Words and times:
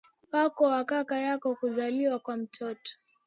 wako 0.31 0.71
au 0.73 0.85
kaka 0.85 1.17
yako 1.19 1.55
Kuzaliwa 1.55 2.19
kwa 2.19 2.37
mtoto 2.37 2.91